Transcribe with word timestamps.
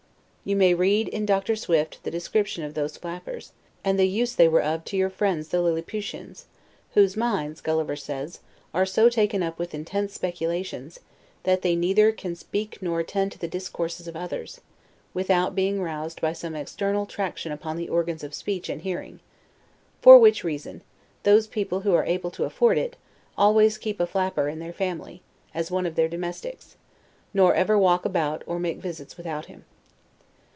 You 0.43 0.55
may 0.55 0.73
read, 0.73 1.07
in 1.07 1.27
Dr. 1.27 1.55
Swift, 1.55 2.01
the 2.01 2.09
description 2.09 2.63
of 2.63 2.73
these 2.73 2.97
flappers, 2.97 3.51
and 3.83 3.99
the 3.99 4.07
use 4.07 4.33
they 4.33 4.47
were 4.47 4.63
of 4.63 4.83
to 4.85 4.97
your 4.97 5.11
friends 5.11 5.49
the 5.49 5.59
Laputans; 5.61 6.45
whose 6.95 7.15
minds 7.15 7.61
(Gulliver 7.61 7.95
says) 7.95 8.39
are 8.73 8.85
so 8.85 9.07
taken 9.07 9.43
up 9.43 9.59
with 9.59 9.75
intense 9.75 10.13
speculations, 10.13 10.99
that 11.43 11.61
they 11.61 11.75
neither 11.75 12.11
can 12.11 12.35
speak 12.35 12.81
nor 12.81 12.99
attend 13.01 13.33
to 13.33 13.37
the 13.37 13.47
discourses 13.47 14.07
of 14.07 14.15
others, 14.15 14.59
without 15.13 15.53
being 15.53 15.79
roused 15.79 16.19
by 16.21 16.33
some 16.33 16.55
external 16.55 17.05
traction 17.05 17.51
upon 17.51 17.77
the 17.77 17.87
organs 17.87 18.23
of 18.23 18.33
speech 18.33 18.67
and 18.67 18.81
hearing; 18.81 19.19
for 20.01 20.17
which 20.17 20.43
reason, 20.43 20.81
those 21.21 21.45
people 21.45 21.81
who 21.81 21.93
are 21.93 22.05
able 22.05 22.31
to 22.31 22.45
afford 22.45 22.79
it, 22.79 22.95
always 23.37 23.77
keep 23.77 23.99
a 23.99 24.07
flapper 24.07 24.49
in 24.49 24.57
their 24.57 24.73
family, 24.73 25.21
as 25.53 25.69
one 25.69 25.85
of 25.85 25.93
their 25.93 26.09
domestics; 26.09 26.77
nor 27.31 27.53
ever 27.53 27.77
walk 27.77 28.05
about, 28.05 28.43
or 28.47 28.57
make 28.57 28.79
visits 28.79 29.15
without 29.17 29.45
him. 29.45 29.65